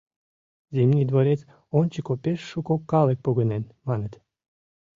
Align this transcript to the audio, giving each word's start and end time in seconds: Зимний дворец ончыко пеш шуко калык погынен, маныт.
Зимний 0.75 1.05
дворец 1.11 1.39
ончыко 1.79 2.13
пеш 2.23 2.39
шуко 2.49 2.75
калык 2.91 3.19
погынен, 3.25 3.63
маныт. 3.87 4.13